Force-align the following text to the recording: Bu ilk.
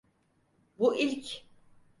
Bu 0.79 0.95
ilk. 0.95 1.43